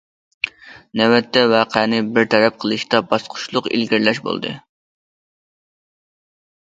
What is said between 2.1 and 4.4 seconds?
بىر تەرەپ قىلىشتا باسقۇچلۇق ئىلگىرىلەش